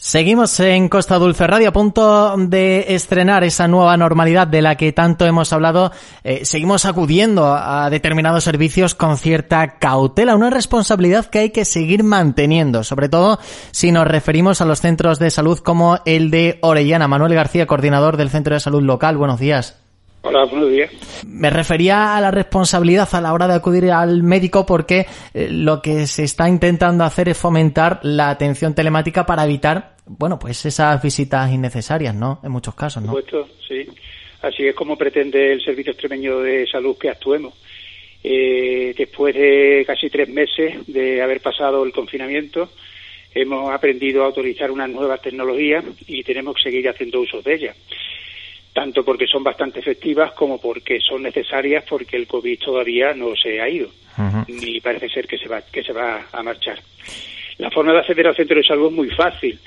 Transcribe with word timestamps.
Seguimos 0.00 0.60
en 0.60 0.88
Costa 0.88 1.18
Dulce 1.18 1.44
Radio 1.48 1.70
a 1.70 1.72
punto 1.72 2.36
de 2.36 2.94
estrenar 2.94 3.42
esa 3.42 3.66
nueva 3.66 3.96
normalidad 3.96 4.46
de 4.46 4.62
la 4.62 4.76
que 4.76 4.92
tanto 4.92 5.26
hemos 5.26 5.52
hablado. 5.52 5.90
Eh, 6.22 6.44
seguimos 6.44 6.84
acudiendo 6.84 7.52
a 7.52 7.90
determinados 7.90 8.44
servicios 8.44 8.94
con 8.94 9.18
cierta 9.18 9.80
cautela, 9.80 10.36
una 10.36 10.50
responsabilidad 10.50 11.26
que 11.26 11.40
hay 11.40 11.50
que 11.50 11.64
seguir 11.64 12.04
manteniendo, 12.04 12.84
sobre 12.84 13.08
todo 13.08 13.40
si 13.72 13.90
nos 13.90 14.06
referimos 14.06 14.60
a 14.60 14.66
los 14.66 14.80
centros 14.80 15.18
de 15.18 15.32
salud 15.32 15.58
como 15.58 15.98
el 16.04 16.30
de 16.30 16.60
Orellana. 16.62 17.08
Manuel 17.08 17.34
García, 17.34 17.66
coordinador 17.66 18.16
del 18.16 18.30
Centro 18.30 18.54
de 18.54 18.60
Salud 18.60 18.82
Local. 18.82 19.16
Buenos 19.16 19.40
días. 19.40 19.87
Hola, 20.22 20.44
buenos 20.46 20.70
días. 20.70 20.90
Me 21.26 21.48
refería 21.48 22.16
a 22.16 22.20
la 22.20 22.30
responsabilidad 22.30 23.08
a 23.12 23.20
la 23.20 23.32
hora 23.32 23.46
de 23.46 23.54
acudir 23.54 23.90
al 23.90 24.22
médico 24.24 24.66
porque 24.66 25.06
eh, 25.32 25.48
lo 25.50 25.80
que 25.80 26.06
se 26.06 26.24
está 26.24 26.48
intentando 26.48 27.04
hacer 27.04 27.28
es 27.28 27.38
fomentar 27.38 28.00
la 28.02 28.30
atención 28.30 28.74
telemática 28.74 29.24
para 29.24 29.44
evitar, 29.44 29.94
bueno, 30.06 30.38
pues 30.38 30.66
esas 30.66 31.00
visitas 31.00 31.52
innecesarias, 31.52 32.14
¿no? 32.14 32.40
En 32.42 32.50
muchos 32.50 32.74
casos, 32.74 33.02
¿no? 33.02 33.12
Por 33.12 33.22
supuesto, 33.22 33.54
sí. 33.68 33.86
Así 34.42 34.66
es 34.66 34.74
como 34.74 34.96
pretende 34.96 35.52
el 35.52 35.62
Servicio 35.62 35.92
Extremeño 35.92 36.40
de 36.40 36.66
Salud 36.66 36.96
que 36.98 37.10
actuemos. 37.10 37.54
Eh, 38.22 38.94
después 38.98 39.34
de 39.34 39.84
casi 39.86 40.10
tres 40.10 40.28
meses 40.28 40.84
de 40.88 41.22
haber 41.22 41.40
pasado 41.40 41.84
el 41.84 41.92
confinamiento, 41.92 42.70
hemos 43.32 43.70
aprendido 43.70 44.22
a 44.22 44.26
autorizar 44.26 44.70
unas 44.72 44.90
nuevas 44.90 45.22
tecnologías 45.22 45.84
y 46.08 46.24
tenemos 46.24 46.56
que 46.56 46.62
seguir 46.64 46.88
haciendo 46.88 47.20
uso 47.20 47.40
de 47.40 47.54
ellas 47.54 47.76
tanto 48.78 49.04
porque 49.04 49.26
son 49.26 49.42
bastante 49.42 49.80
efectivas 49.80 50.30
como 50.34 50.60
porque 50.60 51.00
son 51.00 51.24
necesarias 51.24 51.82
porque 51.88 52.16
el 52.16 52.28
COVID 52.28 52.60
todavía 52.60 53.12
no 53.12 53.34
se 53.34 53.60
ha 53.60 53.68
ido 53.68 53.90
ni 54.46 54.80
parece 54.80 55.08
ser 55.08 55.26
que 55.26 55.36
se 55.36 55.48
va 55.48 55.62
que 55.62 55.82
se 55.82 55.92
va 55.92 56.28
a 56.30 56.42
marchar. 56.44 56.78
La 57.56 57.72
forma 57.72 57.92
de 57.92 57.98
acceder 57.98 58.28
al 58.28 58.36
centro 58.36 58.56
de 58.56 58.62
salud 58.62 58.86
es 58.86 58.92
muy 58.92 59.10
fácil, 59.10 59.58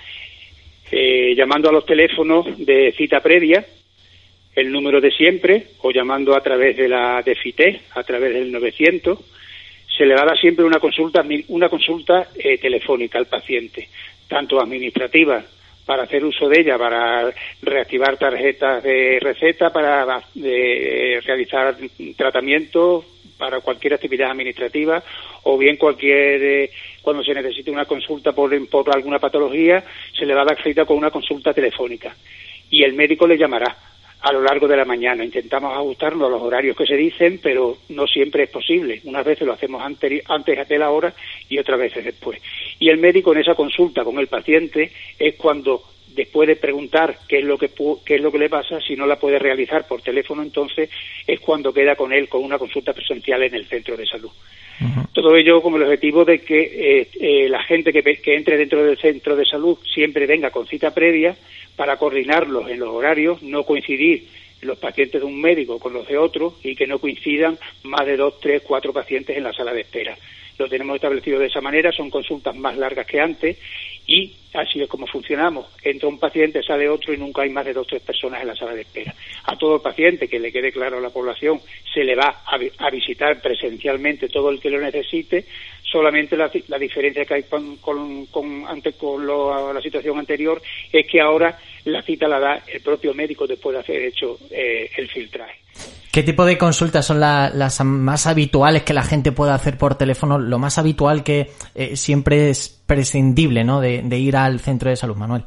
eh, 0.92 1.36
llamando 1.36 1.68
a 1.68 1.74
los 1.74 1.86
teléfonos 1.86 2.46
de 2.58 2.94
cita 2.98 3.20
previa, 3.20 3.66
el 4.55 4.72
número 4.72 5.02
de 5.02 5.12
siempre, 5.12 5.68
o 5.82 5.91
llamando 5.91 6.34
a 6.34 6.41
través 6.41 6.78
de 6.78 6.88
la 6.88 7.22
de 7.22 7.35
FITE, 7.35 7.82
a 7.96 8.04
través 8.04 8.34
del 8.34 8.50
900, 8.50 9.20
se 9.98 10.05
le 10.05 10.13
dará 10.13 10.38
siempre 10.38 10.63
una 10.63 10.80
consulta 10.80 11.22
una 11.50 11.68
consulta 11.68 12.30
eh, 12.34 12.57
telefónica 12.60 13.18
al 13.18 13.26
paciente, 13.26 13.90
tanto 14.30 14.62
administrativa 14.62 15.44
para 15.85 16.04
hacer 16.04 16.24
uso 16.24 16.48
de 16.48 16.62
ella, 16.62 16.77
para 16.77 17.32
reactivar 17.62 18.18
tarjetas 18.18 18.84
de 18.84 19.20
receta, 19.20 19.71
para 19.71 20.21
realizar 20.35 21.76
tratamientos, 22.15 23.05
para 23.41 23.60
cualquier 23.60 23.96
actividad 23.96 24.29
administrativa 24.29 25.04
o 25.43 25.57
bien 25.57 25.76
cualquier 25.76 26.43
eh, 26.43 26.71
cuando 27.01 27.23
se 27.23 27.34
necesite 27.34 27.71
una 27.71 27.85
consulta 27.85 28.34
por, 28.34 28.51
por 28.70 28.96
alguna 28.96 29.18
patología 29.18 29.84
se 30.15 30.27
le 30.27 30.35
va 30.35 30.43
a 30.43 30.46
dar 30.46 30.62
cita 30.62 30.85
con 30.85 30.98
una 30.98 31.10
consulta 31.10 31.51
telefónica. 31.51 32.16
Y 32.70 32.84
el 32.84 32.93
médico 32.93 33.26
le 33.26 33.40
llamará 33.40 33.76
a 34.22 34.32
lo 34.32 34.41
largo 34.41 34.68
de 34.68 34.77
la 34.77 34.86
mañana. 34.86 35.24
Intentamos 35.24 35.74
ajustarnos 35.74 36.27
a 36.27 36.32
los 36.32 36.41
horarios 36.41 36.76
que 36.76 36.86
se 36.86 36.96
dicen, 36.96 37.40
pero 37.41 37.77
no 37.90 38.05
siempre 38.08 38.44
es 38.44 38.50
posible. 38.50 39.02
Unas 39.05 39.26
veces 39.26 39.48
lo 39.48 39.54
hacemos 39.54 39.82
antes, 39.82 40.24
antes 40.30 40.68
de 40.68 40.78
la 40.78 40.91
hora 40.91 41.13
y 41.50 41.58
otras 41.58 41.80
veces 41.80 42.05
después. 42.05 42.41
Y 42.80 42.90
el 42.90 42.98
médico 42.98 43.34
en 43.34 43.40
esa 43.40 43.55
consulta 43.55 44.04
con 44.04 44.20
el 44.20 44.28
paciente 44.28 44.91
es 45.18 45.36
cuando 45.36 45.84
después 46.15 46.48
de 46.48 46.55
preguntar 46.55 47.20
qué 47.27 47.40
es 47.40 47.45
lo 47.45 47.57
que 47.57 47.70
qué 48.05 48.15
es 48.15 48.21
lo 48.21 48.31
que 48.31 48.40
le 48.40 48.49
pasa, 48.49 48.79
si 48.81 48.95
no 48.95 49.05
la 49.05 49.20
puede 49.20 49.40
realizar 49.40 49.87
por 49.87 50.01
teléfono, 50.01 50.41
entonces 50.41 50.90
es 51.26 51.40
cuando 51.40 51.73
queda 51.73 51.95
con 51.95 52.13
él 52.13 52.27
con 52.27 52.43
una 52.43 52.57
consulta 52.57 52.93
presencial 52.93 53.43
en 53.43 53.55
el 53.55 53.65
centro 53.65 53.95
de 53.98 54.05
salud. 54.05 54.32
Todo 55.13 55.35
ello 55.35 55.62
con 55.62 55.76
el 55.76 55.84
objetivo 55.84 56.26
de 56.26 56.39
que 56.39 56.59
eh, 56.59 57.07
eh, 57.20 57.49
la 57.49 57.62
gente 57.63 57.93
que, 57.93 58.01
que 58.01 58.35
entre 58.35 58.57
dentro 58.57 58.84
del 58.84 58.98
centro 58.98 59.35
de 59.35 59.45
salud 59.45 59.77
siempre 59.93 60.26
venga 60.26 60.49
con 60.49 60.65
cita 60.65 60.93
previa 60.93 61.35
para 61.76 61.98
coordinarlos 61.98 62.70
en 62.70 62.79
los 62.79 62.89
horarios, 62.89 63.43
no 63.43 63.63
coincidir 63.63 64.28
los 64.62 64.78
pacientes 64.78 65.22
de 65.22 65.28
un 65.28 65.39
médico 65.39 65.79
con 65.79 65.94
los 65.94 66.07
de 66.07 66.17
otro 66.17 66.56
y 66.63 66.75
que 66.75 66.88
no 66.88 67.00
coincidan 67.00 67.57
más 67.84 68.05
de 68.05 68.17
dos, 68.17 68.39
tres, 68.39 68.61
cuatro 68.63 68.94
pacientes 68.94 69.38
en 69.38 69.44
la 69.44 69.53
sala 69.53 69.73
de 69.73 69.81
espera. 69.81 70.17
Lo 70.61 70.69
tenemos 70.69 70.95
establecido 70.95 71.39
de 71.39 71.47
esa 71.47 71.59
manera, 71.59 71.91
son 71.91 72.11
consultas 72.11 72.55
más 72.55 72.77
largas 72.77 73.07
que 73.07 73.19
antes 73.19 73.57
y 74.05 74.31
así 74.53 74.81
es 74.81 74.88
como 74.88 75.07
funcionamos. 75.07 75.66
Entra 75.81 76.07
un 76.07 76.19
paciente, 76.19 76.61
sale 76.61 76.88
otro 76.88 77.13
y 77.13 77.17
nunca 77.17 77.41
hay 77.41 77.49
más 77.49 77.66
de 77.66 77.73
dos 77.73 77.88
o 77.88 77.89
tres 77.89 78.03
personas 78.03 78.41
en 78.41 78.47
la 78.47 78.55
sala 78.55 78.75
de 78.75 78.81
espera. 78.81 79.16
A 79.45 79.57
todo 79.57 79.81
paciente 79.81 80.27
que 80.27 80.39
le 80.39 80.51
quede 80.51 80.71
claro 80.71 81.00
a 81.00 81.01
la 81.01 81.09
población 81.09 81.59
se 81.91 82.03
le 82.03 82.16
va 82.16 82.44
a, 82.45 82.89
visitar 82.91 83.41
presencialmente 83.41 84.29
todo 84.29 84.51
el 84.51 84.59
que 84.59 84.69
lo 84.69 84.79
necesite. 84.79 85.45
Solamente 85.83 86.38
la, 86.38 86.50
diferencia 86.77 87.25
que 87.25 87.33
hay 87.33 87.44
con, 87.44 87.77
con, 87.77 88.27
con, 88.27 88.63
la 89.73 89.81
situación 89.81 90.19
anterior 90.19 90.61
es 90.91 91.07
que 91.07 91.19
ahora 91.19 91.57
la 91.85 92.03
cita 92.03 92.27
la 92.27 92.39
da 92.39 92.63
el 92.67 92.81
propio 92.81 93.16
médico 93.16 93.47
después 93.47 93.73
de 93.73 93.79
haber 93.79 94.09
hecho 94.09 94.38
eh, 94.51 94.91
el 94.95 95.09
filtraje. 95.09 95.59
¿Qué 96.11 96.23
tipo 96.23 96.44
de 96.44 96.57
consultas 96.57 97.05
son 97.05 97.22
las 97.22 97.83
más 97.85 98.27
habituales 98.27 98.83
que 98.83 98.94
la 98.94 99.03
gente 99.03 99.31
puede 99.31 99.53
hacer 99.53 99.77
por 99.77 99.95
teléfono? 99.95 100.38
Lo 100.38 100.59
más 100.59 100.77
habitual 100.77 101.23
que 101.23 101.47
eh, 101.73 101.95
siempre 101.95 102.49
es 102.49 102.83
prescindible, 102.85 103.63
¿no? 103.63 103.79
De, 103.79 104.19
ir 104.19 104.35
al 104.35 104.59
centro 104.59 104.89
de 104.89 104.97
salud, 104.97 105.16
Manuel. 105.16 105.44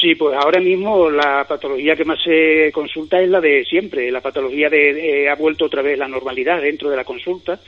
Sí, 0.00 0.16
pues 0.16 0.36
ahora 0.36 0.60
mismo 0.60 1.08
la 1.08 1.44
patología 1.48 1.94
que 1.94 2.04
más 2.04 2.18
se 2.20 2.72
consulta 2.72 3.20
es 3.20 3.28
la 3.28 3.40
de 3.40 3.64
siempre. 3.64 4.10
La 4.10 4.20
patología 4.20 4.68
de, 4.68 5.28
ha 5.28 5.36
vuelto 5.36 5.66
otra 5.66 5.82
vez 5.82 5.96
la 5.96 6.08
normalidad 6.08 6.60
dentro 6.60 6.90
de 6.90 6.96
la 6.96 7.04
consulta. 7.04 7.60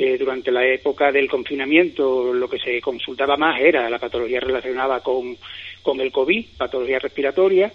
Eh, 0.00 0.18
durante 0.18 0.50
la 0.50 0.66
época 0.66 1.12
del 1.12 1.30
confinamiento 1.30 2.34
lo 2.34 2.50
que 2.50 2.58
se 2.58 2.80
consultaba 2.80 3.36
más 3.36 3.60
era 3.60 3.88
la 3.88 4.00
patología 4.00 4.40
relacionada 4.40 5.00
con, 5.00 5.36
con 5.80 6.00
el 6.00 6.10
COVID, 6.10 6.44
patología 6.58 6.98
respiratoria, 6.98 7.72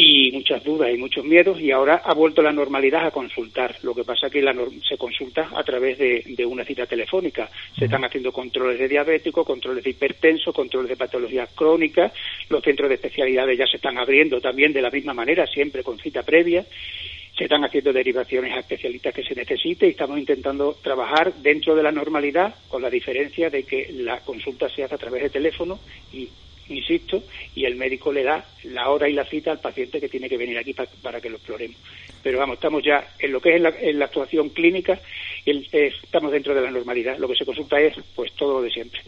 y 0.00 0.30
muchas 0.30 0.62
dudas 0.62 0.94
y 0.94 0.96
muchos 0.96 1.24
miedos 1.24 1.60
y 1.60 1.72
ahora 1.72 2.02
ha 2.04 2.14
vuelto 2.14 2.40
la 2.40 2.52
normalidad 2.52 3.06
a 3.06 3.10
consultar. 3.10 3.74
Lo 3.82 3.96
que 3.96 4.04
pasa 4.04 4.28
es 4.28 4.32
que 4.32 4.40
la 4.40 4.54
se 4.88 4.96
consulta 4.96 5.50
a 5.52 5.64
través 5.64 5.98
de, 5.98 6.46
una 6.46 6.64
cita 6.64 6.86
telefónica. 6.86 7.50
Se 7.76 7.86
están 7.86 8.04
haciendo 8.04 8.30
controles 8.30 8.78
de 8.78 8.86
diabético, 8.86 9.44
controles 9.44 9.82
de 9.82 9.90
hipertenso, 9.90 10.52
controles 10.52 10.90
de 10.90 10.96
patologías 10.96 11.50
crónicas. 11.52 12.12
Los 12.48 12.62
centros 12.62 12.88
de 12.88 12.94
especialidades 12.94 13.58
ya 13.58 13.66
se 13.66 13.78
están 13.78 13.98
abriendo 13.98 14.40
también 14.40 14.72
de 14.72 14.82
la 14.82 14.90
misma 14.90 15.14
manera, 15.14 15.48
siempre 15.48 15.82
con 15.82 15.98
cita 15.98 16.22
previa. 16.22 16.64
Se 17.36 17.44
están 17.44 17.64
haciendo 17.64 17.92
derivaciones 17.92 18.52
a 18.52 18.60
especialistas 18.60 19.12
que 19.12 19.24
se 19.24 19.34
necesite 19.34 19.88
y 19.88 19.90
estamos 19.90 20.16
intentando 20.16 20.76
trabajar 20.80 21.34
dentro 21.34 21.74
de 21.74 21.82
la 21.82 21.90
normalidad 21.90 22.54
con 22.68 22.82
la 22.82 22.90
diferencia 22.90 23.50
de 23.50 23.64
que 23.64 23.90
la 23.92 24.20
consulta 24.20 24.68
se 24.68 24.84
hace 24.84 24.94
a 24.94 24.98
través 24.98 25.24
de 25.24 25.30
teléfono 25.30 25.80
y 26.12 26.28
insisto, 26.68 27.22
y 27.54 27.64
el 27.64 27.76
médico 27.76 28.12
le 28.12 28.22
da 28.22 28.44
la 28.64 28.90
hora 28.90 29.08
y 29.08 29.12
la 29.12 29.24
cita 29.24 29.50
al 29.50 29.60
paciente 29.60 30.00
que 30.00 30.08
tiene 30.08 30.28
que 30.28 30.36
venir 30.36 30.58
aquí 30.58 30.74
para, 31.02 31.20
que 31.20 31.30
lo 31.30 31.36
exploremos. 31.36 31.76
Pero 32.22 32.38
vamos, 32.38 32.54
estamos 32.54 32.82
ya 32.82 33.04
en 33.18 33.32
lo 33.32 33.40
que 33.40 33.50
es 33.50 33.56
en 33.56 33.98
la, 33.98 34.04
actuación 34.04 34.50
clínica, 34.50 34.98
y 35.44 35.66
estamos 35.72 36.32
dentro 36.32 36.54
de 36.54 36.62
la 36.62 36.70
normalidad. 36.70 37.18
Lo 37.18 37.28
que 37.28 37.36
se 37.36 37.44
consulta 37.44 37.80
es 37.80 37.94
pues 38.14 38.32
todo 38.32 38.54
lo 38.54 38.62
de 38.62 38.70
siempre. 38.70 39.00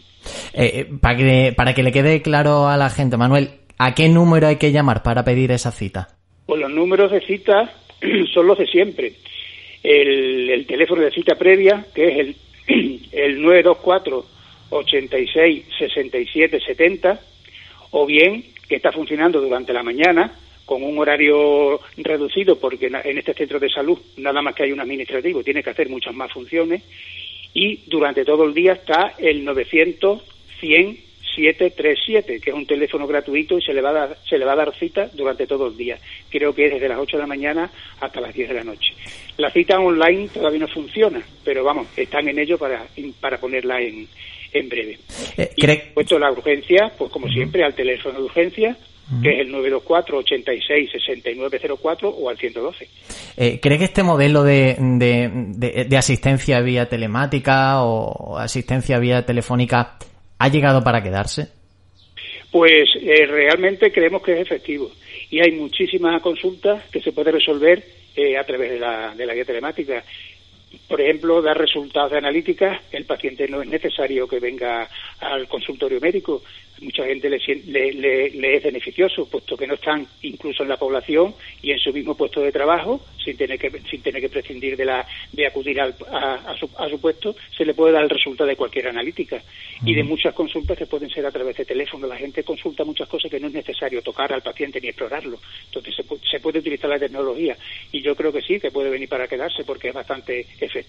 Eh, 0.53 0.71
eh, 0.73 0.87
para, 0.99 1.17
que, 1.17 1.53
para 1.55 1.73
que 1.73 1.83
le 1.83 1.91
quede 1.91 2.21
claro 2.21 2.67
a 2.67 2.77
la 2.77 2.89
gente, 2.89 3.17
Manuel, 3.17 3.49
¿a 3.77 3.93
qué 3.93 4.09
número 4.09 4.47
hay 4.47 4.57
que 4.57 4.71
llamar 4.71 5.03
para 5.03 5.23
pedir 5.23 5.51
esa 5.51 5.71
cita? 5.71 6.07
Pues 6.45 6.59
los 6.59 6.71
números 6.71 7.11
de 7.11 7.21
cita 7.21 7.73
son 8.33 8.47
los 8.47 8.57
de 8.57 8.67
siempre. 8.67 9.13
El, 9.83 10.49
el 10.49 10.65
teléfono 10.65 11.01
de 11.01 11.11
cita 11.11 11.35
previa, 11.35 11.85
que 11.93 12.07
es 12.07 12.19
el, 12.19 12.35
el 13.11 13.41
924 13.41 14.25
86 14.71 15.65
67 15.77 16.59
70 16.65 17.19
o 17.91 18.05
bien 18.05 18.43
que 18.67 18.75
está 18.75 18.91
funcionando 18.91 19.39
durante 19.41 19.73
la 19.73 19.83
mañana 19.83 20.31
con 20.65 20.83
un 20.83 20.97
horario 20.99 21.79
reducido 21.97 22.57
porque 22.57 22.87
en 22.87 23.17
este 23.17 23.33
centro 23.33 23.59
de 23.59 23.69
salud 23.69 23.99
nada 24.17 24.41
más 24.41 24.55
que 24.55 24.63
hay 24.63 24.71
un 24.71 24.79
administrativo, 24.79 25.43
tiene 25.43 25.63
que 25.63 25.69
hacer 25.69 25.89
muchas 25.89 26.13
más 26.13 26.31
funciones 26.31 26.83
y 27.53 27.81
durante 27.87 28.23
todo 28.23 28.45
el 28.45 28.53
día 28.53 28.73
está 28.73 29.13
el 29.17 29.43
900 29.43 30.21
100 30.59 31.11
737, 31.35 32.39
que 32.41 32.49
es 32.49 32.55
un 32.55 32.65
teléfono 32.65 33.07
gratuito 33.07 33.57
y 33.57 33.61
se 33.61 33.73
le 33.73 33.81
va 33.81 33.89
a 33.89 33.93
dar 33.93 34.17
se 34.27 34.37
le 34.37 34.45
va 34.45 34.53
a 34.53 34.57
dar 34.57 34.75
cita 34.75 35.09
durante 35.13 35.47
todo 35.47 35.67
el 35.67 35.77
día. 35.77 35.97
Creo 36.29 36.53
que 36.53 36.65
es 36.65 36.73
desde 36.73 36.89
las 36.89 36.99
8 36.99 37.17
de 37.17 37.23
la 37.23 37.27
mañana 37.27 37.69
hasta 37.99 38.21
las 38.21 38.33
10 38.33 38.49
de 38.49 38.55
la 38.55 38.63
noche. 38.63 38.93
La 39.37 39.49
cita 39.49 39.79
online 39.79 40.29
todavía 40.29 40.59
no 40.59 40.67
funciona, 40.67 41.21
pero 41.43 41.63
vamos, 41.63 41.87
están 41.95 42.27
en 42.27 42.39
ello 42.39 42.57
para 42.57 42.85
para 43.19 43.37
ponerla 43.37 43.81
en 43.81 44.07
en 44.53 44.69
breve. 44.69 44.97
Eh, 45.37 45.51
y 45.55 45.67
puesto 45.93 46.19
la 46.19 46.31
urgencia, 46.31 46.91
pues 46.97 47.11
como 47.11 47.27
siempre, 47.27 47.63
al 47.63 47.73
teléfono 47.73 48.19
de 48.19 48.25
urgencia, 48.25 48.77
que 49.21 49.29
es 49.29 49.39
el 49.39 49.51
924 49.51 50.17
86 50.19 50.91
6904 50.91 52.09
o 52.09 52.29
al 52.29 52.37
112. 52.37 52.87
Eh, 53.37 53.59
¿Cree 53.61 53.77
que 53.77 53.83
este 53.83 54.03
modelo 54.03 54.43
de, 54.43 54.77
de, 54.79 55.97
asistencia 55.97 56.61
vía 56.61 56.87
telemática 56.87 57.83
o 57.83 58.37
asistencia 58.37 58.99
vía 58.99 59.25
telefónica 59.25 59.97
ha 60.37 60.47
llegado 60.47 60.83
para 60.83 61.03
quedarse? 61.03 61.49
Pues 62.51 62.89
eh, 63.01 63.25
realmente 63.27 63.91
creemos 63.91 64.21
que 64.23 64.33
es 64.33 64.39
efectivo 64.39 64.91
y 65.29 65.39
hay 65.39 65.51
muchísimas 65.51 66.21
consultas 66.21 66.83
que 66.89 67.01
se 67.01 67.11
puede 67.11 67.31
resolver 67.31 67.83
eh, 68.15 68.37
a 68.37 68.43
través 68.43 68.71
de 68.71 68.79
la, 68.79 69.13
de 69.15 69.25
la 69.25 69.33
guía 69.33 69.45
telemática 69.45 70.03
por 70.91 70.99
ejemplo, 70.99 71.41
dar 71.41 71.57
resultados 71.57 72.11
de 72.11 72.17
analítica, 72.17 72.81
el 72.91 73.05
paciente 73.05 73.47
no 73.47 73.61
es 73.61 73.69
necesario 73.69 74.27
que 74.27 74.41
venga 74.41 74.89
al 75.21 75.47
consultorio 75.47 76.01
médico. 76.01 76.43
mucha 76.81 77.05
gente 77.05 77.29
le, 77.29 77.93
le, 77.93 78.55
es 78.57 78.63
beneficioso, 78.63 79.25
puesto 79.29 79.55
que 79.55 79.67
no 79.67 79.75
están 79.75 80.05
incluso 80.21 80.63
en 80.63 80.69
la 80.69 80.75
población 80.75 81.33
y 81.61 81.71
en 81.71 81.79
su 81.79 81.93
mismo 81.93 82.17
puesto 82.17 82.41
de 82.41 82.51
trabajo, 82.51 82.99
sin 83.23 83.37
tener 83.37 83.57
que, 83.57 83.71
sin 83.89 84.01
tener 84.01 84.19
que 84.19 84.27
prescindir 84.27 84.75
de, 84.75 84.83
la, 84.83 85.07
de 85.31 85.47
acudir 85.47 85.79
a, 85.79 85.93
su, 86.59 86.69
a, 86.77 86.89
su, 86.89 86.99
puesto, 86.99 87.37
se 87.55 87.63
le 87.63 87.73
puede 87.73 87.93
dar 87.93 88.03
el 88.03 88.09
resultado 88.09 88.49
de 88.49 88.57
cualquier 88.57 88.89
analítica. 88.89 89.41
Y 89.85 89.93
de 89.93 90.03
muchas 90.03 90.33
consultas 90.33 90.77
que 90.77 90.87
pueden 90.87 91.09
ser 91.09 91.25
a 91.25 91.31
través 91.31 91.55
de 91.55 91.63
teléfono. 91.63 92.05
La 92.05 92.17
gente 92.17 92.43
consulta 92.43 92.83
muchas 92.83 93.07
cosas 93.07 93.31
que 93.31 93.39
no 93.39 93.47
es 93.47 93.53
necesario 93.53 94.01
tocar 94.01 94.33
al 94.33 94.41
paciente 94.41 94.81
ni 94.81 94.89
explorarlo. 94.89 95.39
Entonces 95.67 95.95
se, 95.95 96.03
se 96.29 96.39
puede 96.41 96.59
utilizar 96.59 96.89
la 96.89 96.99
tecnología. 96.99 97.55
Y 97.93 98.01
yo 98.01 98.13
creo 98.13 98.33
que 98.33 98.41
sí, 98.41 98.59
que 98.59 98.71
puede 98.71 98.89
venir 98.89 99.07
para 99.07 99.27
quedarse 99.27 99.63
porque 99.63 99.87
es 99.87 99.93
bastante 99.93 100.45
efectiva. 100.59 100.80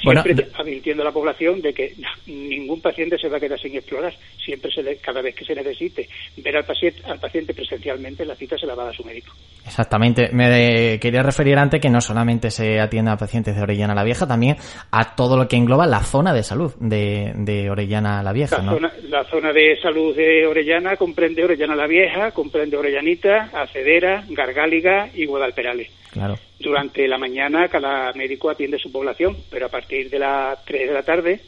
Siempre 0.00 0.48
advirtiendo 0.54 1.02
a 1.02 1.06
la 1.06 1.12
población 1.12 1.62
de 1.62 1.72
que 1.72 1.94
ningún 2.26 2.80
paciente 2.80 3.16
se 3.16 3.28
va 3.28 3.36
a 3.36 3.40
quedar 3.40 3.60
sin 3.60 3.76
explorar. 3.76 4.12
Siempre, 4.44 4.72
se 4.72 4.96
cada 4.96 5.22
vez 5.22 5.36
que 5.36 5.44
se 5.44 5.54
necesite 5.54 6.08
ver 6.38 6.56
al 6.56 6.64
paciente, 6.64 7.00
al 7.04 7.20
paciente 7.20 7.54
presencialmente, 7.54 8.24
la 8.24 8.34
cita 8.34 8.58
se 8.58 8.66
la 8.66 8.74
va 8.74 8.82
a 8.82 8.86
dar 8.86 8.96
su 8.96 9.04
médico. 9.04 9.32
Exactamente. 9.64 10.30
Me 10.32 10.98
quería 11.00 11.22
referir 11.22 11.56
antes 11.58 11.80
que 11.80 11.88
no 11.88 12.00
solamente 12.00 12.50
se 12.50 12.80
atiende 12.80 13.12
a 13.12 13.16
pacientes 13.16 13.54
de 13.54 13.62
Orellana 13.62 13.94
la 13.94 14.02
Vieja, 14.02 14.26
también 14.26 14.56
a 14.90 15.14
todo 15.14 15.36
lo 15.36 15.46
que 15.46 15.56
engloba 15.56 15.86
la 15.86 16.00
zona 16.00 16.34
de 16.34 16.42
salud 16.42 16.74
de, 16.80 17.32
de 17.36 17.70
Orellana 17.70 18.20
la 18.22 18.32
Vieja. 18.32 18.58
La, 18.58 18.72
zona, 18.72 18.92
la 19.08 19.24
zona 19.24 19.52
de 19.52 19.78
salud 19.80 20.16
de 20.16 20.44
Orellana 20.44 20.96
comprende 20.96 21.44
Orellana 21.44 21.76
la 21.76 21.86
Vieja, 21.86 22.32
comprende 22.32 22.76
Orellanita, 22.76 23.50
Acedera, 23.52 24.24
Gargáliga 24.28 25.08
y 25.14 25.24
Guadalperales. 25.26 26.01
Claro. 26.12 26.38
Durante 26.60 27.08
la 27.08 27.16
mañana 27.16 27.68
cada 27.68 28.12
médico 28.12 28.50
atiende 28.50 28.78
su 28.78 28.92
población, 28.92 29.36
pero 29.50 29.66
a 29.66 29.70
partir 29.70 30.10
de 30.10 30.18
las 30.18 30.62
3 30.66 30.88
de 30.88 30.94
la 30.94 31.02
tarde 31.02 31.40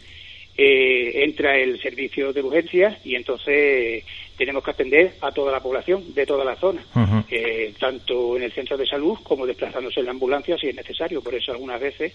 eh, 0.57 1.23
entra 1.23 1.57
el 1.57 1.81
servicio 1.81 2.33
de 2.33 2.43
urgencias 2.43 3.05
y 3.05 3.15
entonces 3.15 4.05
tenemos 4.37 4.65
que 4.65 4.71
atender 4.71 5.15
a 5.21 5.31
toda 5.31 5.53
la 5.53 5.61
población 5.61 6.15
de 6.15 6.27
toda 6.27 6.45
la 6.45 6.57
zona, 6.57 6.85
eh, 7.31 7.73
tanto 7.79 8.37
en 8.37 8.43
el 8.45 8.53
centro 8.53 8.77
de 8.77 8.87
salud 8.87 9.19
como 9.23 9.47
desplazándose 9.47 10.01
en 10.01 10.07
la 10.07 10.13
ambulancia 10.13 10.59
si 10.59 10.69
es 10.69 10.77
necesario. 10.77 11.23
Por 11.23 11.35
eso 11.35 11.53
algunas 11.53 11.81
veces, 11.81 12.13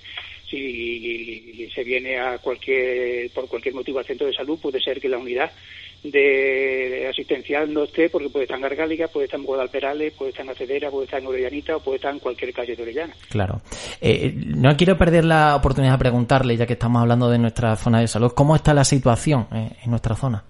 si 0.49 1.69
se 1.73 1.83
viene 1.83 2.17
a 2.19 2.37
cualquier 2.39 3.29
por 3.31 3.47
cualquier 3.47 3.75
motivo 3.75 3.99
al 3.99 4.05
centro 4.05 4.27
de 4.27 4.33
salud, 4.33 4.59
puede 4.59 4.81
ser 4.81 4.99
que 4.99 5.09
la 5.09 5.17
unidad 5.17 5.51
de 6.03 7.07
asistencial 7.09 7.73
no 7.73 7.83
esté 7.83 8.09
porque 8.09 8.29
puede 8.29 8.43
estar 8.43 8.57
en 8.57 8.63
Gargáliga, 8.63 9.07
puede 9.07 9.25
estar 9.25 9.39
en 9.39 9.45
Guadalperales, 9.45 10.13
puede 10.13 10.31
estar 10.31 10.45
en 10.45 10.51
Acedera, 10.51 10.89
puede 10.89 11.05
estar 11.05 11.19
en 11.19 11.27
Orellanita 11.27 11.75
o 11.75 11.79
puede 11.81 11.97
estar 11.97 12.13
en 12.13 12.19
cualquier 12.19 12.53
calle 12.53 12.75
de 12.75 12.83
Orellana. 12.83 13.13
Claro. 13.29 13.61
Eh, 13.99 14.33
no 14.33 14.75
quiero 14.77 14.97
perder 14.97 15.25
la 15.25 15.55
oportunidad 15.55 15.93
de 15.93 15.99
preguntarle, 15.99 16.55
ya 16.55 16.65
que 16.65 16.73
estamos 16.73 17.01
hablando 17.01 17.29
de 17.29 17.37
nuestra 17.37 17.75
zona 17.75 17.99
de 17.99 18.07
salud, 18.07 18.31
¿cómo 18.33 18.55
está 18.55 18.73
la 18.73 18.85
situación 18.85 19.47
eh, 19.53 19.71
en 19.83 19.89
nuestra 19.89 20.15
zona? 20.15 20.43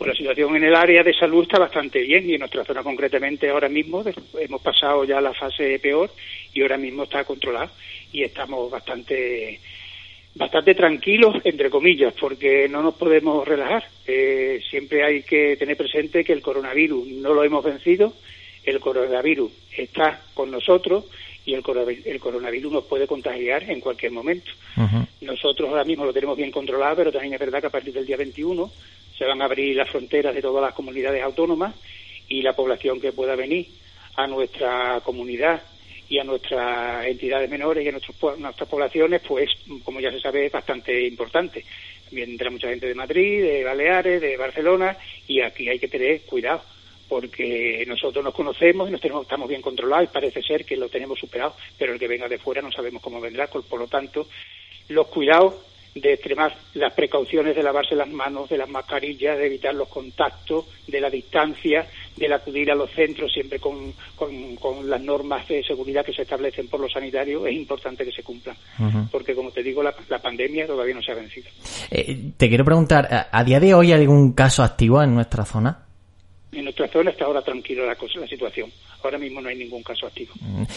Pues 0.00 0.08
la 0.08 0.16
situación 0.16 0.56
en 0.56 0.64
el 0.64 0.74
área 0.74 1.02
de 1.02 1.12
salud 1.12 1.42
está 1.42 1.58
bastante 1.58 2.00
bien 2.00 2.24
y 2.26 2.32
en 2.32 2.38
nuestra 2.38 2.64
zona 2.64 2.82
concretamente 2.82 3.50
ahora 3.50 3.68
mismo 3.68 4.02
hemos 4.38 4.62
pasado 4.62 5.04
ya 5.04 5.20
la 5.20 5.34
fase 5.34 5.78
peor 5.78 6.10
y 6.54 6.62
ahora 6.62 6.78
mismo 6.78 7.02
está 7.02 7.22
controlado 7.24 7.70
y 8.10 8.22
estamos 8.22 8.70
bastante 8.70 9.60
bastante 10.34 10.74
tranquilos, 10.74 11.36
entre 11.44 11.68
comillas, 11.68 12.14
porque 12.18 12.66
no 12.66 12.82
nos 12.82 12.94
podemos 12.94 13.46
relajar. 13.46 13.84
Eh, 14.06 14.62
siempre 14.70 15.04
hay 15.04 15.22
que 15.22 15.58
tener 15.58 15.76
presente 15.76 16.24
que 16.24 16.32
el 16.32 16.40
coronavirus 16.40 17.06
no 17.06 17.34
lo 17.34 17.44
hemos 17.44 17.62
vencido, 17.62 18.14
el 18.64 18.80
coronavirus 18.80 19.52
está 19.76 20.22
con 20.32 20.50
nosotros 20.50 21.04
y 21.44 21.52
el, 21.52 21.62
coronavirus 21.62 22.72
nos 22.72 22.84
puede 22.84 23.06
contagiar 23.06 23.64
en 23.64 23.80
cualquier 23.80 24.12
momento. 24.12 24.50
Nosotros 25.20 25.68
ahora 25.68 25.84
mismo 25.84 26.06
lo 26.06 26.12
tenemos 26.14 26.38
bien 26.38 26.50
controlado, 26.50 26.96
pero 26.96 27.12
también 27.12 27.34
es 27.34 27.40
verdad 27.40 27.60
que 27.60 27.66
a 27.66 27.70
partir 27.70 27.92
del 27.92 28.06
día 28.06 28.16
21 28.16 28.70
se 29.20 29.26
van 29.26 29.42
a 29.42 29.44
abrir 29.44 29.76
las 29.76 29.90
fronteras 29.90 30.34
de 30.34 30.40
todas 30.40 30.62
las 30.62 30.72
comunidades 30.72 31.22
autónomas 31.22 31.74
y 32.26 32.40
la 32.40 32.54
población 32.54 32.98
que 32.98 33.12
pueda 33.12 33.36
venir 33.36 33.66
a 34.16 34.26
nuestra 34.26 34.98
comunidad 35.04 35.60
y 36.08 36.18
a 36.18 36.24
nuestras 36.24 37.04
entidades 37.04 37.50
menores 37.50 37.84
y 37.84 37.88
a 37.90 37.92
nuestras 37.92 38.66
poblaciones, 38.66 39.20
pues, 39.20 39.50
como 39.84 40.00
ya 40.00 40.10
se 40.10 40.20
sabe, 40.20 40.46
es 40.46 40.52
bastante 40.52 41.06
importante. 41.06 41.62
Vendrá 42.10 42.48
mucha 42.48 42.70
gente 42.70 42.88
de 42.88 42.94
Madrid, 42.94 43.42
de 43.42 43.62
Baleares, 43.62 44.22
de 44.22 44.38
Barcelona, 44.38 44.96
y 45.28 45.42
aquí 45.42 45.68
hay 45.68 45.78
que 45.78 45.88
tener 45.88 46.22
cuidado, 46.22 46.62
porque 47.06 47.84
nosotros 47.86 48.24
nos 48.24 48.32
conocemos 48.32 48.88
y 48.88 48.92
nos 48.92 49.02
tenemos, 49.02 49.24
estamos 49.24 49.50
bien 49.50 49.60
controlados 49.60 50.08
y 50.08 50.14
parece 50.14 50.40
ser 50.42 50.64
que 50.64 50.78
lo 50.78 50.88
tenemos 50.88 51.18
superado, 51.18 51.54
pero 51.78 51.92
el 51.92 51.98
que 51.98 52.08
venga 52.08 52.26
de 52.26 52.38
fuera 52.38 52.62
no 52.62 52.72
sabemos 52.72 53.02
cómo 53.02 53.20
vendrá, 53.20 53.48
por 53.48 53.78
lo 53.78 53.86
tanto, 53.86 54.26
los 54.88 55.08
cuidados 55.08 55.69
de 55.94 56.12
extremar 56.12 56.54
las 56.74 56.92
precauciones 56.92 57.56
de 57.56 57.62
lavarse 57.62 57.94
las 57.94 58.08
manos, 58.08 58.48
de 58.48 58.58
las 58.58 58.68
mascarillas, 58.68 59.36
de 59.38 59.46
evitar 59.46 59.74
los 59.74 59.88
contactos, 59.88 60.66
de 60.86 61.00
la 61.00 61.10
distancia, 61.10 61.86
del 62.16 62.32
acudir 62.32 62.70
a 62.70 62.74
los 62.74 62.90
centros 62.90 63.32
siempre 63.32 63.58
con, 63.58 63.92
con, 64.16 64.88
las 64.88 65.00
normas 65.00 65.48
de 65.48 65.64
seguridad 65.64 66.04
que 66.04 66.12
se 66.12 66.22
establecen 66.22 66.68
por 66.68 66.80
los 66.80 66.92
sanitarios, 66.92 67.46
es 67.46 67.54
importante 67.54 68.04
que 68.04 68.12
se 68.12 68.22
cumplan. 68.22 68.56
Porque, 69.10 69.34
como 69.34 69.50
te 69.50 69.62
digo, 69.62 69.82
la, 69.82 69.92
pandemia 70.22 70.66
todavía 70.66 70.94
no 70.94 71.02
se 71.02 71.12
ha 71.12 71.14
vencido. 71.14 71.48
Eh, 71.90 72.32
te 72.36 72.48
quiero 72.48 72.64
preguntar, 72.64 73.28
¿a 73.30 73.44
día 73.44 73.58
de 73.58 73.74
hoy 73.74 73.92
hay 73.92 74.00
algún 74.00 74.32
caso 74.32 74.62
activo 74.62 75.02
en 75.02 75.14
nuestra 75.14 75.44
zona? 75.44 75.86
En 76.52 76.64
nuestra 76.64 76.88
zona 76.88 77.10
está 77.10 77.24
ahora 77.26 77.42
tranquila 77.42 77.84
la, 77.84 77.94
cosa, 77.94 78.20
la 78.20 78.26
situación. 78.26 78.70
Ahora 79.02 79.18
mismo 79.18 79.40
no 79.40 79.48
hay 79.48 79.56
ningún 79.56 79.82
caso 79.82 80.06
activo. 80.06 80.34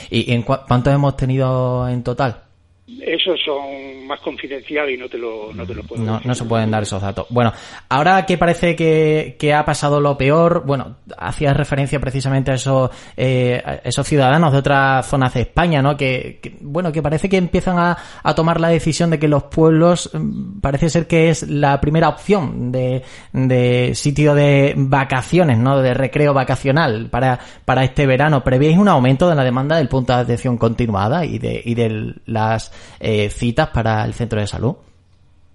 ¿Y 0.10 0.32
en 0.32 0.44
cuántos 0.44 0.94
hemos 0.94 1.18
tenido 1.18 1.88
en 1.90 2.04
total? 2.04 2.44
Esos 2.86 3.40
son 3.46 4.06
más 4.08 4.20
confidenciales 4.20 4.96
y 4.96 4.98
no 4.98 5.08
te 5.08 5.18
lo, 5.18 5.54
no 5.54 5.66
te 5.66 5.74
lo 5.74 5.84
puedo 5.84 6.04
no, 6.04 6.20
no 6.22 6.36
se 6.36 6.44
pueden 6.44 6.70
dar 6.70 6.84
esos 6.84 7.02
datos. 7.02 7.26
Bueno, 7.30 7.54
ahora 7.88 8.26
que 8.26 8.38
parece 8.38 8.76
que, 8.76 9.38
que 9.40 9.54
ha 9.54 9.64
pasado 9.64 10.02
lo 10.02 10.18
peor, 10.18 10.64
bueno, 10.66 10.98
hacías 11.18 11.56
referencia 11.56 12.02
precisamente 12.02 12.52
a 12.52 12.56
esos, 12.56 12.92
eh, 13.16 13.80
esos 13.86 14.06
ciudadanos 14.06 14.52
de 14.52 14.58
otras 14.58 15.08
zonas 15.08 15.34
de 15.34 15.42
España, 15.42 15.82
¿no? 15.82 15.96
Que, 15.96 16.42
bueno, 16.60 16.92
que 16.92 17.02
parece 17.02 17.30
que 17.30 17.38
empiezan 17.38 17.80
a, 17.80 17.98
a, 18.22 18.36
tomar 18.36 18.60
la 18.60 18.68
decisión 18.68 19.10
de 19.12 19.18
que 19.18 19.30
los 19.30 19.44
pueblos 19.44 20.10
mm, 20.12 20.60
parece 20.60 20.90
ser 20.90 21.08
que 21.08 21.30
es 21.30 21.48
la 21.48 21.80
primera 21.80 22.10
opción 22.10 22.74
de, 22.74 23.04
de 23.32 23.96
sitio 23.96 24.36
de 24.36 24.74
vacaciones, 24.76 25.58
¿no? 25.58 25.82
De 25.82 25.94
recreo 25.94 26.34
vacacional 26.34 27.10
para, 27.10 27.40
para 27.64 27.86
este 27.86 28.06
verano. 28.06 28.44
¿Prevéis 28.44 28.78
un 28.78 28.90
aumento 28.90 29.30
de 29.30 29.36
la 29.36 29.46
demanda 29.46 29.78
del 29.78 29.88
punto 29.88 30.14
de 30.14 30.20
atención 30.20 30.58
continuada 30.58 31.24
y 31.24 31.40
de, 31.40 31.62
y 31.64 31.76
de 31.76 32.14
las 32.26 32.73
eh, 33.00 33.30
citas 33.30 33.70
para 33.70 34.06
el 34.06 34.14
centro 34.14 34.40
de 34.40 34.48
salud? 34.48 34.76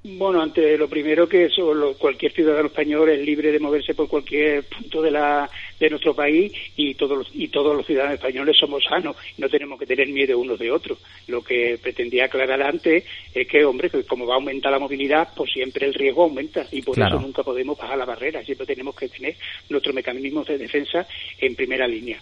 Bueno, 0.04 0.40
ante 0.40 0.78
lo 0.78 0.88
primero 0.88 1.28
que 1.28 1.46
eso, 1.46 1.72
cualquier 1.98 2.32
ciudadano 2.32 2.68
español 2.68 3.10
es 3.10 3.20
libre 3.20 3.50
de 3.50 3.58
moverse 3.58 3.94
por 3.94 4.08
cualquier 4.08 4.62
punto 4.64 5.02
de, 5.02 5.10
la, 5.10 5.50
de 5.78 5.90
nuestro 5.90 6.14
país 6.14 6.52
y 6.76 6.94
todos, 6.94 7.18
los, 7.18 7.30
y 7.34 7.48
todos 7.48 7.76
los 7.76 7.84
ciudadanos 7.84 8.14
españoles 8.14 8.56
somos 8.56 8.84
sanos, 8.84 9.16
no 9.36 9.48
tenemos 9.48 9.78
que 9.78 9.86
tener 9.86 10.08
miedo 10.08 10.38
unos 10.38 10.58
de 10.58 10.70
otros. 10.70 10.98
Lo 11.26 11.42
que 11.42 11.78
pretendía 11.82 12.26
aclarar 12.26 12.62
antes 12.62 13.04
es 13.34 13.48
que, 13.48 13.64
hombre, 13.64 13.90
que 13.90 14.04
como 14.04 14.24
va 14.24 14.34
a 14.34 14.36
aumentar 14.36 14.70
la 14.70 14.78
movilidad, 14.78 15.28
pues 15.36 15.50
siempre 15.50 15.86
el 15.86 15.94
riesgo 15.94 16.22
aumenta 16.22 16.64
y 16.70 16.80
por 16.80 16.98
eso 16.98 17.18
nunca 17.18 17.42
podemos 17.42 17.76
bajar 17.76 17.98
la 17.98 18.04
barrera, 18.04 18.44
siempre 18.44 18.66
tenemos 18.66 18.94
que 18.94 19.08
tener 19.08 19.34
nuestros 19.68 19.94
mecanismos 19.94 20.46
de 20.46 20.58
defensa 20.58 21.06
en 21.38 21.56
primera 21.56 21.88
línea. 21.88 22.20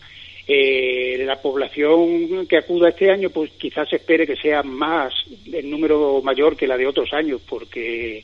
Eh, 0.48 1.24
la 1.26 1.40
población 1.42 2.46
que 2.46 2.58
acuda 2.58 2.90
este 2.90 3.10
año, 3.10 3.30
pues 3.30 3.50
quizás 3.52 3.88
se 3.88 3.96
espere 3.96 4.26
que 4.26 4.36
sea 4.36 4.62
más, 4.62 5.12
el 5.52 5.68
número 5.68 6.22
mayor 6.22 6.56
que 6.56 6.68
la 6.68 6.76
de 6.76 6.86
otros 6.86 7.12
años, 7.12 7.40
porque 7.48 8.22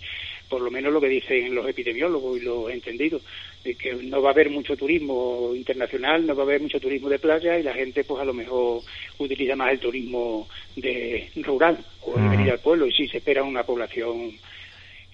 por 0.49 0.61
lo 0.61 0.71
menos 0.71 0.93
lo 0.93 1.01
que 1.01 1.09
dicen 1.09 1.55
los 1.55 1.67
epidemiólogos 1.67 2.39
y 2.39 2.45
los 2.45 2.71
entendidos, 2.71 3.23
de 3.65 3.75
que 3.75 3.95
no 3.95 4.21
va 4.21 4.29
a 4.29 4.33
haber 4.33 4.51
mucho 4.51 4.77
turismo 4.77 5.53
internacional, 5.55 6.27
no 6.27 6.37
va 6.37 6.43
a 6.43 6.47
haber 6.47 6.61
mucho 6.61 6.79
turismo 6.79 7.09
de 7.09 7.19
playa 7.19 7.59
y 7.59 7.63
la 7.63 7.73
gente 7.73 8.05
pues 8.05 8.21
a 8.21 8.25
lo 8.25 8.35
mejor 8.35 8.83
utiliza 9.19 9.57
más 9.57 9.73
el 9.73 9.79
turismo 9.81 10.47
de 10.77 11.31
rural 11.37 11.79
o 12.03 12.21
de 12.21 12.29
venir 12.29 12.53
al 12.53 12.59
pueblo. 12.59 12.87
Y 12.87 12.93
sí 12.93 13.09
se 13.09 13.19
espera 13.19 13.43
una 13.43 13.65
población 13.65 14.33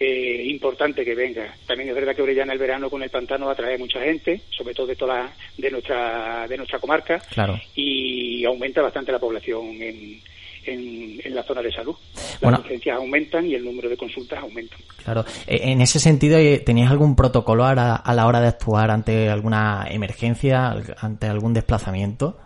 eh, 0.01 0.45
importante 0.47 1.05
que 1.05 1.15
venga. 1.15 1.55
También 1.67 1.89
es 1.89 1.95
verdad 1.95 2.15
que 2.15 2.23
Orellana 2.23 2.53
el 2.53 2.59
verano 2.59 2.89
con 2.89 3.03
el 3.03 3.11
pantano 3.11 3.51
atrae 3.51 3.79
mucha 3.79 4.01
gente, 4.01 4.43
sobre 4.51 4.75
todo 4.75 4.87
de 4.87 4.97
toda 4.97 5.33
de 5.57 5.71
nuestra 5.71 6.47
de 6.47 6.57
nuestra 6.57 6.79
comarca, 6.79 7.19
claro. 7.31 7.59
y 7.75 8.45
aumenta 8.45 8.81
bastante 8.81 9.11
la 9.11 9.19
población 9.19 9.67
en, 9.83 10.21
en, 10.65 11.35
la 11.35 11.43
zona 11.43 11.63
de 11.63 11.73
salud. 11.73 11.97
Las 12.41 12.61
urgencias 12.61 12.97
aumentan 12.97 13.47
y 13.47 13.55
el 13.55 13.65
número 13.65 13.89
de 13.89 13.97
consultas 13.97 14.39
aumenta. 14.39 14.77
Claro. 15.05 15.25
Eh, 15.47 15.61
en 15.65 15.81
ese 15.81 15.99
sentido, 15.99 16.39
eh, 16.39 16.63
¿tenías 16.65 16.91
algún 16.91 17.17
protocolo 17.17 17.65
a 17.65 17.69
a 17.97 18.15
la 18.15 18.27
hora 18.27 18.41
de 18.41 18.49
actuar 18.49 18.91
ante 18.91 19.29
alguna 19.29 19.87
emergencia, 19.91 20.75
ante 21.01 21.27
algún 21.27 21.55
desplazamiento? 21.55 22.39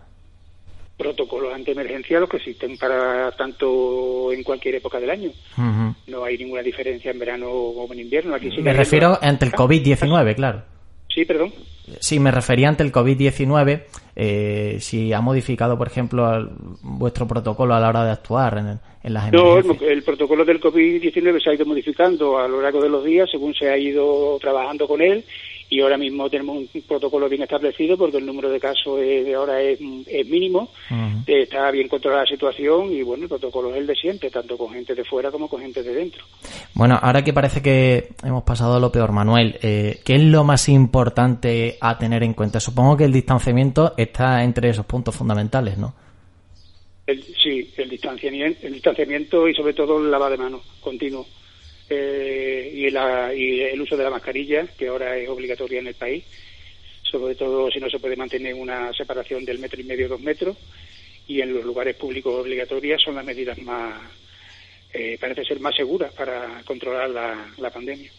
Protocolos 0.97 1.53
antiemergenciales 1.55 2.29
que 2.29 2.37
existen 2.37 2.77
para 2.77 3.31
tanto 3.33 4.33
en 4.33 4.43
cualquier 4.43 4.77
época 4.77 5.01
del 5.01 5.11
año. 5.11 5.31
No 6.07 6.25
hay 6.25 6.39
ninguna 6.39 6.63
diferencia 6.63 7.11
en 7.11 7.19
verano 7.19 7.51
o 7.51 7.93
en 7.93 8.01
invierno. 8.01 8.35
Aquí 8.35 8.51
me 8.61 8.73
refiero 8.73 9.19
ante 9.21 9.47
el 9.47 9.53
COVID-19, 9.53 10.35
claro. 10.35 10.63
Sí, 11.09 11.25
perdón. 11.25 11.53
Sí, 12.01 12.19
me 12.19 12.31
refería 12.31 12.69
ante 12.69 12.83
el 12.83 12.93
COVID-19. 12.93 13.85
eh, 14.15 14.77
si 14.79 15.13
ha 15.13 15.21
modificado, 15.21 15.77
por 15.77 15.89
ejemplo, 15.89 16.51
vuestro 16.83 17.27
protocolo 17.27 17.75
a 17.75 17.81
la 17.81 17.89
hora 17.89 18.05
de 18.05 18.11
actuar 18.13 18.59
en, 18.59 18.81
en 19.03 19.15
las 19.15 19.33
No, 19.33 19.59
el, 19.59 20.03
protocolo 20.03 20.45
del 20.45 20.61
COVID-19 20.61 21.43
se 21.43 21.51
ha 21.51 21.55
ido 21.55 21.67
modificando 21.67 22.39
a 22.39 22.49
lo 22.49 22.61
largo 22.61 22.83
de 22.83 22.89
los 22.89 23.05
días 23.05 23.31
según 23.31 23.55
se 23.55 23.69
ha 23.69 23.77
ido 23.77 24.39
trabajando 24.41 24.87
con 24.87 25.01
él 25.01 25.25
y 25.73 25.81
ahora 25.81 25.97
mismo 25.97 26.29
tenemos 26.29 26.59
un 26.59 26.83
protocolo 26.83 27.31
bien 27.31 27.45
establecido 27.45 27.97
porque 27.97 28.19
el 28.19 28.27
número 28.27 28.51
de 28.51 28.61
casos 28.61 29.01
de 29.01 29.35
ahora 29.35 29.59
es, 29.63 29.81
mínimo, 29.81 30.71
está 31.27 31.71
bien 31.71 31.89
controlada 31.89 32.25
la 32.25 32.29
situación 32.29 32.93
y 32.93 33.01
bueno, 33.01 33.23
el 33.23 33.31
protocolo 33.31 33.71
es 33.71 33.79
el 33.79 33.87
de 33.87 33.95
siempre, 33.95 34.31
tanto 34.31 34.59
con 34.59 34.75
gente 34.75 34.95
de 34.95 35.03
fuera 35.03 35.31
como 35.31 35.49
con 35.49 35.63
gente 35.63 35.83
de 35.83 35.95
dentro. 35.95 36.27
Bueno, 36.75 36.99
ahora 37.01 37.25
que 37.25 37.33
parece 37.33 37.63
que 37.63 38.11
hemos 38.23 38.43
pasado 38.43 38.75
a 38.75 38.81
lo 38.81 38.93
peor, 38.93 39.13
Manuel, 39.13 39.59
eh, 39.63 40.01
¿qué 40.05 40.17
es 40.17 40.23
lo 40.23 40.45
más 40.45 40.69
importante 40.69 41.79
a 41.81 41.97
tener 41.97 42.23
en 42.23 42.35
cuenta? 42.35 42.61
Supongo 42.61 42.99
que 42.99 43.05
el 43.05 43.13
distanciamiento 43.13 43.95
está 43.97 44.45
entre 44.45 44.69
esos 44.69 44.85
puntos 44.85 45.17
fundamentales, 45.17 45.79
¿no? 45.79 45.95
sí, 47.07 47.73
el 47.79 47.89
distanciamiento, 47.89 48.67
el 48.67 48.75
distanciamiento 48.75 49.49
y 49.49 49.55
sobre 49.55 49.73
todo 49.73 49.99
el 50.05 50.11
lavado 50.11 50.33
de 50.33 50.37
manos 50.37 50.61
continuo. 50.83 51.25
Eh, 51.95 52.71
y, 52.73 53.61
el 53.61 53.81
uso 53.81 53.97
de 53.97 54.05
la 54.05 54.11
mascarilla, 54.11 54.67
que 54.79 54.89
ahora 54.89 55.17
es 55.17 55.29
obligatoria 55.29 55.81
en 55.81 55.89
el 55.89 55.95
país, 55.95 56.25
sobre 57.03 57.35
todo 57.35 57.71
si 57.71 57.81
no 57.81 57.91
se 57.91 57.99
puede 57.99 58.17
mantener 58.17 58.55
una 58.55 58.93
separación 58.93 59.45
del 59.45 59.59
metro 59.59 59.81
y 59.81 59.85
medio, 59.85 60.09
dos 60.09 60.21
metros, 60.21 60.57
y 61.27 61.41
en 61.41 61.53
los 61.53 61.65
lugares 61.65 61.97
públicos 61.97 62.35
obligatorias 62.35 63.03
son 63.03 63.17
las 63.17 63.25
medidas 63.25 63.59
más, 63.59 64.01
eh, 64.93 65.19
parece 65.21 65.45
ser 65.45 65.61
más 65.61 65.77
seguras 65.77 66.13
para 66.15 66.63
controlar 66.65 67.11
la 67.59 67.71
pandemia. 67.71 68.11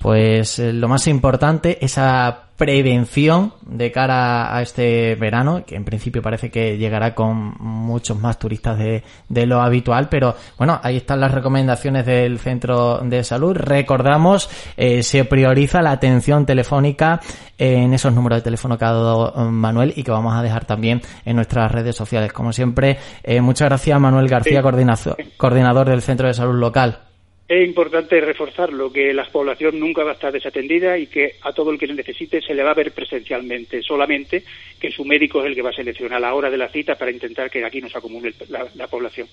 Pues 0.00 0.58
eh, 0.58 0.72
lo 0.72 0.88
más 0.88 1.06
importante, 1.08 1.76
esa 1.84 2.44
prevención 2.56 3.52
de 3.66 3.92
cara 3.92 4.56
a 4.56 4.62
este 4.62 5.14
verano, 5.14 5.62
que 5.66 5.76
en 5.76 5.84
principio 5.84 6.22
parece 6.22 6.50
que 6.50 6.78
llegará 6.78 7.14
con 7.14 7.54
muchos 7.58 8.18
más 8.18 8.38
turistas 8.38 8.78
de, 8.78 9.46
lo 9.46 9.60
habitual, 9.60 10.08
pero 10.08 10.34
bueno, 10.56 10.80
ahí 10.82 10.96
están 10.96 11.20
las 11.20 11.32
recomendaciones 11.32 12.06
del 12.06 12.38
centro 12.38 13.00
de 13.00 13.22
salud. 13.24 13.54
Recordamos, 13.54 14.48
eh, 14.78 15.02
se 15.02 15.26
prioriza 15.26 15.82
la 15.82 15.90
atención 15.90 16.46
telefónica 16.46 17.20
en 17.58 17.92
esos 17.92 18.14
números 18.14 18.38
de 18.38 18.42
teléfono 18.42 18.78
que 18.78 18.86
ha 18.86 18.92
dado 18.92 19.34
eh, 19.36 19.50
Manuel 19.50 19.92
y 19.96 20.02
que 20.02 20.12
vamos 20.12 20.34
a 20.34 20.40
dejar 20.40 20.64
también 20.64 21.02
en 21.26 21.36
nuestras 21.36 21.70
redes 21.70 21.94
sociales. 21.94 22.32
Como 22.32 22.54
siempre, 22.54 22.96
muchas 23.42 23.68
gracias 23.68 24.00
Manuel 24.00 24.28
García, 24.28 24.62
coordinador 24.62 25.90
del 25.90 26.00
centro 26.00 26.26
de 26.26 26.32
salud 26.32 26.58
local 26.58 27.09
es 27.50 27.66
importante 27.66 28.20
reforzarlo, 28.20 28.92
que 28.92 29.12
la 29.12 29.24
población 29.24 29.80
nunca 29.80 30.04
va 30.04 30.12
a 30.12 30.14
estar 30.14 30.32
desatendida 30.32 30.96
y 30.96 31.08
que 31.08 31.32
a 31.42 31.52
todo 31.52 31.72
el 31.72 31.80
que 31.80 31.88
le 31.88 31.94
necesite 31.94 32.40
se 32.40 32.54
le 32.54 32.62
va 32.62 32.70
a 32.70 32.74
ver 32.74 32.92
presencialmente, 32.92 33.82
solamente 33.82 34.44
que 34.78 34.92
su 34.92 35.04
médico 35.04 35.40
es 35.40 35.46
el 35.46 35.56
que 35.56 35.62
va 35.62 35.70
a 35.70 35.72
seleccionar 35.72 36.20
la 36.20 36.32
hora 36.32 36.48
de 36.48 36.56
la 36.56 36.68
cita 36.68 36.94
para 36.94 37.10
intentar 37.10 37.50
que 37.50 37.64
aquí 37.64 37.80
nos 37.80 37.96
acumule 37.96 38.32
la, 38.50 38.68
la 38.76 38.86
población. 38.86 39.26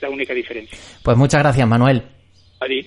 La 0.00 0.10
única 0.10 0.34
diferencia. 0.34 0.76
Pues 1.04 1.16
muchas 1.16 1.40
gracias, 1.40 1.68
Manuel. 1.68 2.02
Adiós. 2.58 2.86